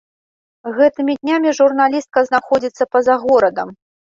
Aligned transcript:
Гэтымі 0.77 1.13
днямі 1.21 1.53
журналістка 1.59 2.25
знаходзіцца 2.31 2.83
па-за 2.97 3.15
горадам. 3.29 3.69